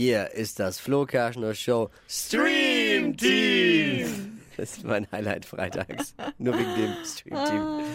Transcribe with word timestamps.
Hier 0.00 0.30
ist 0.30 0.58
das 0.58 0.80
Flo 0.80 1.04
Kerschner 1.04 1.54
Show 1.54 1.90
Stream 2.08 3.14
Team. 3.18 4.40
Das 4.56 4.78
ist 4.78 4.84
mein 4.84 5.06
Highlight 5.12 5.44
freitags. 5.44 6.14
Nur 6.38 6.54
wegen 6.58 6.74
dem 6.74 6.94
Stream 7.04 7.44
Team. 7.44 7.86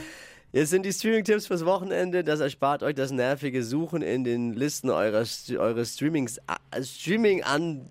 Jetzt 0.52 0.70
sind 0.70 0.86
die 0.86 0.94
Streaming-Tipps 0.94 1.48
fürs 1.48 1.66
Wochenende. 1.66 2.24
Das 2.24 2.42
erspart 2.42 2.84
euch 2.84 2.94
das 2.94 3.10
nervige 3.10 3.64
Suchen 3.64 4.04
in 4.04 4.24
den 4.24 4.54
Listen 4.54 4.92
eurer, 4.92 5.26
eures 5.58 5.94
Streamings, 5.96 6.38
äh, 6.38 6.84
Streaming 6.84 7.42
an 7.42 7.90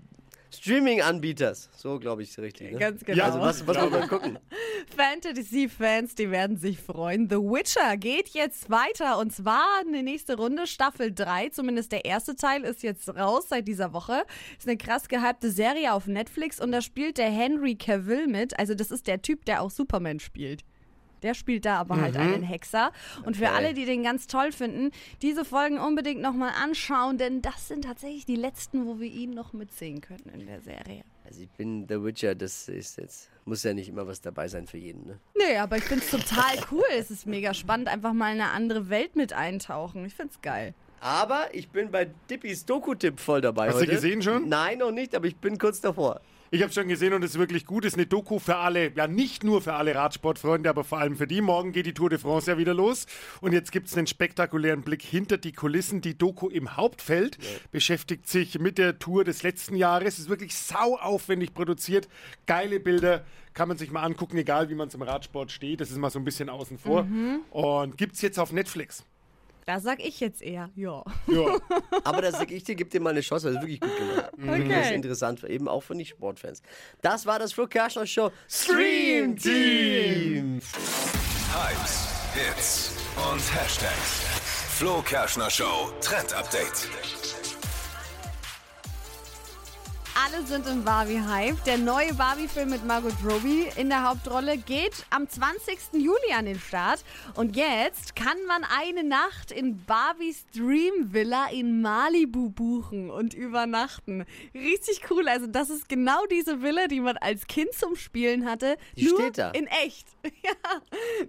Streaming-Anbieters. 0.57 1.71
So 1.77 1.99
glaube 1.99 2.23
ich 2.23 2.37
richtig. 2.39 2.73
Ne? 2.73 2.79
Ganz 2.79 3.05
genau. 3.05 3.25
Also 3.25 3.41
was, 3.41 3.67
was 3.67 3.77
muss 3.79 3.91
man 3.91 4.09
gucken? 4.09 4.39
Fantasy-Fans, 4.97 6.15
die 6.15 6.31
werden 6.31 6.57
sich 6.57 6.79
freuen. 6.79 7.29
The 7.29 7.37
Witcher 7.37 7.97
geht 7.97 8.29
jetzt 8.31 8.71
weiter 8.71 9.19
und 9.19 9.33
zwar 9.33 9.67
eine 9.81 10.03
nächste 10.03 10.37
Runde, 10.37 10.67
Staffel 10.67 11.13
3. 11.13 11.51
Zumindest 11.51 11.93
der 11.93 12.05
erste 12.05 12.37
Teil 12.37 12.65
ist 12.65 12.83
jetzt 12.83 13.09
raus 13.09 13.47
seit 13.49 13.67
dieser 13.69 13.93
Woche. 13.93 14.25
Ist 14.59 14.69
eine 14.69 14.77
krass 14.77 15.09
gehypte 15.09 15.51
Serie 15.51 15.93
auf 15.93 16.07
Netflix 16.07 16.61
und 16.61 16.73
da 16.73 16.81
spielt 16.81 17.19
der 17.19 17.31
Henry 17.31 17.75
Cavill 17.75 18.27
mit. 18.27 18.59
Also 18.59 18.75
das 18.75 18.91
ist 18.91 19.07
der 19.07 19.23
Typ, 19.23 19.45
der 19.45 19.63
auch 19.63 19.71
Superman 19.71 20.21
spielt. 20.21 20.65
Der 21.23 21.35
spielt 21.35 21.65
da 21.65 21.77
aber 21.79 22.01
halt 22.01 22.17
einen 22.17 22.43
Hexer. 22.43 22.93
Und 23.25 23.37
für 23.37 23.45
Okay. 23.45 23.53
alle, 23.55 23.75
die 23.75 23.85
den 23.87 24.03
ganz 24.03 24.27
toll 24.27 24.53
finden, 24.53 24.91
diese 25.23 25.45
Folgen 25.45 25.79
unbedingt 25.79 26.21
nochmal 26.21 26.53
anschauen, 26.63 27.17
denn 27.19 27.41
das 27.43 27.69
sind 27.69 27.85
tatsächlich 27.85 28.27
die 28.27 28.37
letzten, 28.37 28.87
wo 28.87 29.01
wir 29.01 29.09
ihn 29.11 29.31
noch 29.31 29.53
mitsehen 29.53 30.01
können 30.01 30.29
in 30.35 30.47
der 30.47 30.61
Serie. 30.61 31.03
Also 31.27 31.41
ich 31.43 31.51
bin 31.51 31.87
The 31.89 32.03
Witcher, 32.03 32.35
das 32.35 32.69
ist 32.69 32.99
jetzt, 32.99 33.31
muss 33.47 33.63
ja 33.63 33.73
nicht 33.73 33.89
immer 33.89 34.07
was 34.07 34.21
dabei 34.21 34.47
sein 34.49 34.67
für 34.67 34.77
jeden. 34.77 35.07
Ne? 35.07 35.19
Nee, 35.37 35.57
aber 35.57 35.79
ich 35.79 35.85
find's 35.85 36.11
total 36.11 36.59
cool. 36.71 36.85
Es 36.99 37.11
ist 37.11 37.27
mega 37.27 37.55
spannend, 37.55 37.89
einfach 37.89 38.13
mal 38.13 38.35
in 38.35 38.41
eine 38.43 38.51
andere 38.51 38.91
Welt 38.91 39.17
mit 39.17 39.33
eintauchen. 39.33 40.05
Ich 40.05 40.15
find's 40.15 40.41
geil. 40.43 40.75
Aber 41.01 41.55
ich 41.55 41.69
bin 41.71 41.91
bei 41.91 42.09
Dippis 42.31 42.65
Doku-Tipp 42.67 43.21
voll 43.21 43.41
dabei 43.41 43.69
Hast 43.69 43.77
du 43.77 43.81
heute. 43.83 43.91
gesehen 43.93 44.23
schon? 44.23 44.49
Nein, 44.49 44.79
noch 44.79 44.91
nicht, 44.91 45.15
aber 45.15 45.27
ich 45.27 45.37
bin 45.37 45.59
kurz 45.59 45.81
davor. 45.81 46.21
Ich 46.55 46.63
habe 46.63 46.73
schon 46.73 46.87
gesehen 46.87 47.13
und 47.15 47.25
es 47.25 47.33
ist 47.33 47.39
wirklich 47.41 47.67
gut. 47.67 47.85
Es 47.85 47.95
ist 47.95 47.99
eine 47.99 48.07
Doku 48.07 48.39
für 48.39 48.55
alle, 48.55 48.93
ja 48.95 49.09
nicht 49.09 49.43
nur 49.43 49.61
für 49.61 49.73
alle 49.73 49.93
Radsportfreunde, 49.97 50.71
aber 50.71 50.85
vor 50.85 50.99
allem 50.99 51.17
für 51.17 51.27
die. 51.27 51.41
Morgen 51.41 51.73
geht 51.73 51.85
die 51.85 51.95
Tour 51.95 52.11
de 52.11 52.21
France 52.21 52.49
ja 52.49 52.57
wieder 52.57 52.73
los. 52.73 53.07
Und 53.41 53.53
jetzt 53.53 53.73
gibt 53.73 53.89
es 53.89 53.97
einen 53.97 54.07
spektakulären 54.07 54.83
Blick 54.83 55.03
hinter 55.03 55.37
die 55.37 55.51
Kulissen. 55.51 56.01
Die 56.01 56.17
Doku 56.17 56.49
im 56.49 56.77
Hauptfeld 56.77 57.39
beschäftigt 57.73 58.29
sich 58.29 58.61
mit 58.61 58.79
der 58.79 59.01
Tour 59.01 59.25
des 59.25 59.43
letzten 59.43 59.75
Jahres. 59.75 60.21
Ist 60.21 60.29
wirklich 60.29 60.55
sau 60.55 60.97
aufwendig 60.97 61.55
produziert. 61.55 62.09
Geile 62.47 62.79
Bilder. 62.79 63.25
Kann 63.53 63.67
man 63.67 63.77
sich 63.77 63.91
mal 63.91 64.05
angucken, 64.05 64.37
egal 64.39 64.71
wie 64.71 64.77
man 64.77 64.91
zum 64.91 65.03
Radsport 65.03 65.51
steht. 65.51 65.81
Das 65.81 65.91
ist 65.91 65.97
mal 65.97 66.11
so 66.11 66.21
ein 66.21 66.25
bisschen 66.25 66.49
außen 66.49 66.79
vor. 66.79 67.09
Und 67.51 67.99
gibt's 67.99 68.23
jetzt 68.23 68.39
auf 68.39 68.53
Netflix. 68.53 69.05
Da 69.67 69.81
sag 69.81 70.05
ich 70.05 70.21
jetzt 70.21 70.43
eher, 70.43 70.71
ja. 70.77 71.03
Ja. 71.27 71.59
Aber 72.05 72.23
das 72.23 72.37
sag 72.39 72.51
ich 72.51 72.65
dir, 72.65 72.75
gib 72.75 72.91
dir 72.91 73.01
mal 73.01 73.11
eine 73.11 73.21
Chance, 73.23 73.47
weil 73.47 73.57
es 73.57 73.63
wirklich 73.63 73.81
gut 73.81 73.97
gemacht. 73.97 74.31
Okay. 74.45 74.69
Das 74.69 74.87
ist 74.87 74.93
interessant, 74.93 75.45
eben 75.45 75.69
auch 75.69 75.83
für 75.83 75.95
Nicht-Sportfans. 75.95 76.61
Das 77.01 77.25
war 77.25 77.39
das 77.39 77.53
Flo 77.53 77.67
Kerschner 77.67 78.07
Show 78.07 78.31
Stream 78.49 79.37
Team. 79.37 80.61
Hypes, 81.53 82.09
Hits 82.35 82.97
und 83.33 83.41
Hashtags. 83.55 84.23
Flo 84.77 85.03
Kerschner 85.03 85.51
Show 85.51 85.91
Trend 86.01 86.35
Update. 86.35 86.89
Alle 90.17 90.47
sind 90.47 90.67
im 90.69 90.85
Barbie-Hype. 90.85 91.65
Der 91.65 91.77
neue 91.77 92.15
Barbie-Film 92.15 92.71
mit 92.71 92.87
Margot 92.87 93.15
Robbie 93.25 93.67
in 93.77 93.89
der 93.89 94.09
Hauptrolle 94.09 94.59
geht 94.59 95.05
am 95.11 95.29
20. 95.29 95.77
Juli 95.95 96.33
an 96.37 96.45
den 96.45 96.61
Start. 96.61 97.05
Und 97.35 97.57
jetzt 97.57 98.15
kann 98.15 98.37
man 98.47 98.63
eine 98.65 99.03
Nacht 99.03 99.51
in 99.51 99.85
Barbies 99.85 100.47
Dream 100.55 101.13
Villa 101.13 101.49
in 101.51 101.81
Malibu 101.83 102.51
buchen 102.51 103.11
und 103.11 103.35
übernachten. 103.35 104.25
Richtig 104.55 105.01
cool. 105.11 105.29
Also 105.29 105.49
das 105.49 105.69
ist 105.69 105.89
genau 105.89 106.25
diese 106.31 106.63
Villa, 106.63 106.87
die 106.87 107.01
man 107.01 107.17
als 107.17 107.49
Kind 107.49 107.73
zum 107.73 107.97
Spielen 107.97 108.49
hatte. 108.49 108.77
Die 108.97 109.07
nur 109.07 109.21
steht 109.21 109.39
da. 109.39 109.51
In 109.51 109.67
echt. 109.67 110.07
Ja, 110.45 110.53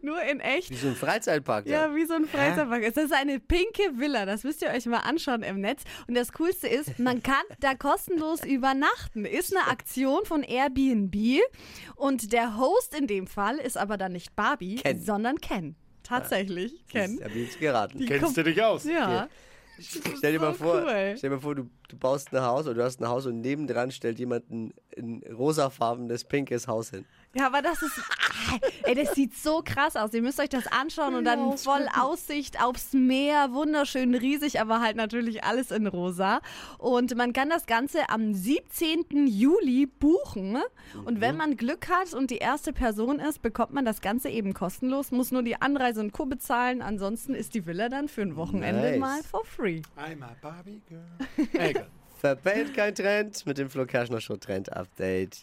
nur 0.01 0.21
in 0.23 0.41
echt. 0.41 0.71
Wie 0.71 0.75
so 0.75 0.87
ein 0.87 0.95
Freizeitpark. 0.95 1.67
Ja, 1.67 1.87
da. 1.87 1.95
wie 1.95 2.05
so 2.05 2.15
ein 2.15 2.25
Freizeitpark. 2.25 2.83
Es 2.83 2.97
ist 2.97 3.13
eine 3.13 3.39
pinke 3.39 3.83
Villa, 3.93 4.25
das 4.25 4.43
müsst 4.43 4.61
ihr 4.61 4.69
euch 4.69 4.85
mal 4.87 4.99
anschauen 4.99 5.41
im 5.41 5.61
Netz. 5.61 5.83
Und 6.07 6.15
das 6.15 6.33
Coolste 6.33 6.67
ist, 6.67 6.99
man 6.99 7.23
kann 7.23 7.43
da 7.61 7.75
kostenlos 7.75 8.43
übernachten. 8.45 8.74
Ist 9.25 9.55
eine 9.55 9.67
Aktion 9.67 10.25
von 10.25 10.43
Airbnb. 10.43 11.15
Und 11.95 12.33
der 12.33 12.57
Host 12.57 12.97
in 12.97 13.07
dem 13.07 13.27
Fall 13.27 13.57
ist 13.57 13.77
aber 13.77 13.97
dann 13.97 14.13
nicht 14.13 14.35
Barbie, 14.35 14.75
Ken. 14.75 14.99
sondern 15.01 15.39
Ken. 15.39 15.75
Tatsächlich, 16.03 16.85
Ken. 16.87 17.17
Ich 17.17 17.23
hab 17.23 17.35
jetzt 17.35 17.59
geraten. 17.59 17.99
Die 17.99 18.05
Kennst 18.05 18.37
du 18.37 18.43
dich 18.43 18.61
aus? 18.61 18.83
Ja. 18.83 19.27
Stell 19.79 20.33
dir 20.33 20.39
mal 20.39 20.53
vor, 20.53 20.75
cool. 20.75 21.15
stell 21.17 21.29
dir 21.29 21.35
mal 21.35 21.41
vor 21.41 21.55
du, 21.55 21.69
du 21.89 21.97
baust 21.97 22.33
ein 22.33 22.41
Haus 22.41 22.65
oder 22.65 22.75
du 22.75 22.83
hast 22.83 23.01
ein 23.01 23.07
Haus 23.07 23.25
und 23.25 23.41
nebendran 23.41 23.91
stellt 23.91 24.19
jemand 24.19 24.49
ein, 24.49 24.73
ein 24.97 25.21
rosafarbenes, 25.33 26.23
pinkes 26.25 26.67
Haus 26.67 26.89
hin. 26.89 27.05
Ja, 27.33 27.47
aber 27.47 27.61
das 27.61 27.81
ist. 27.81 27.99
Ey, 28.83 28.95
das 28.95 29.13
sieht 29.13 29.35
so 29.35 29.61
krass 29.63 29.97
aus. 29.97 30.13
Ihr 30.13 30.21
müsst 30.21 30.39
euch 30.39 30.47
das 30.47 30.67
anschauen 30.67 31.15
und 31.15 31.25
dann 31.25 31.57
voll 31.57 31.85
Aussicht 31.99 32.63
aufs 32.63 32.93
Meer. 32.93 33.51
Wunderschön 33.51 34.15
riesig, 34.15 34.61
aber 34.61 34.79
halt 34.79 34.95
natürlich 34.95 35.43
alles 35.43 35.71
in 35.71 35.85
rosa. 35.87 36.39
Und 36.77 37.15
man 37.17 37.33
kann 37.33 37.49
das 37.49 37.65
Ganze 37.65 38.09
am 38.09 38.33
17. 38.33 39.27
Juli 39.27 39.85
buchen. 39.85 40.59
Und 41.03 41.19
wenn 41.19 41.35
man 41.35 41.57
Glück 41.57 41.89
hat 41.89 42.13
und 42.13 42.31
die 42.31 42.37
erste 42.37 42.71
Person 42.71 43.19
ist, 43.19 43.41
bekommt 43.41 43.73
man 43.73 43.83
das 43.83 43.99
Ganze 43.99 44.29
eben 44.29 44.53
kostenlos, 44.53 45.11
muss 45.11 45.31
nur 45.31 45.43
die 45.43 45.61
Anreise 45.61 45.99
und 45.99 46.13
Co. 46.13 46.25
bezahlen. 46.25 46.81
Ansonsten 46.81 47.35
ist 47.35 47.53
die 47.53 47.65
Villa 47.65 47.89
dann 47.89 48.07
für 48.07 48.21
ein 48.21 48.37
Wochenende 48.37 48.91
Nice. 48.91 48.99
mal 48.99 49.23
for 49.23 49.43
free. 49.43 49.64
I'm 49.65 50.21
a 50.21 50.35
Barbie 50.41 50.81
Girl. 50.87 51.01
Egal. 51.53 51.87
Verpennt 52.19 52.75
kein 52.75 52.93
Trend 52.93 53.45
mit 53.47 53.57
dem 53.57 53.67
Flo 53.67 53.85
Kerschner 53.85 54.21
Show 54.21 54.37
Trend 54.37 54.71
Update. 54.71 55.33